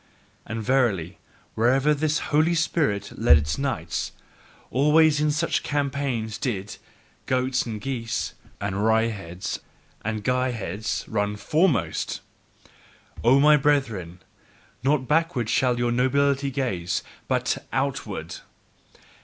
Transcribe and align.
And 0.47 0.63
verily, 0.63 1.19
wherever 1.53 1.93
this 1.93 2.17
"Holy 2.33 2.55
Spirit" 2.55 3.11
led 3.19 3.37
its 3.37 3.59
knights, 3.59 4.13
always 4.71 5.21
in 5.21 5.29
such 5.29 5.61
campaigns 5.61 6.39
did 6.39 6.77
goats 7.27 7.67
and 7.67 7.79
geese, 7.79 8.33
and 8.59 8.77
wryheads 8.83 9.59
and 10.03 10.23
guyheads 10.23 11.05
run 11.07 11.35
FOREMOST! 11.35 12.19
O 13.23 13.39
my 13.39 13.57
brethren, 13.57 14.19
not 14.81 15.07
backward 15.07 15.51
shall 15.51 15.77
your 15.77 15.91
nobility 15.91 16.49
gaze, 16.49 17.03
but 17.27 17.59
OUTWARD! 17.71 18.37